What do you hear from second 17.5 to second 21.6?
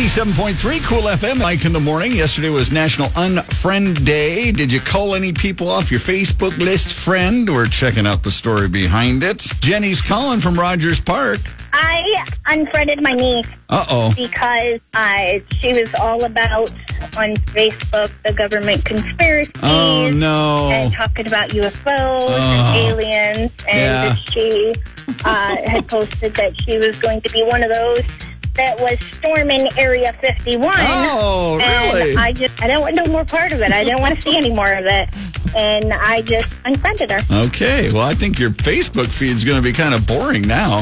Facebook the government conspiracies Oh no. and talking about